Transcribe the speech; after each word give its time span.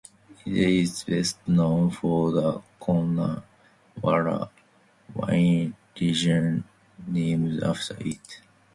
It 0.47 0.53
is 0.57 1.03
best 1.03 1.47
known 1.47 1.91
for 1.91 2.31
the 2.31 2.63
Coonawarra 2.81 4.49
wine 5.13 5.75
region 5.99 6.63
named 7.07 7.61
after 7.63 7.95
it. 7.99 8.41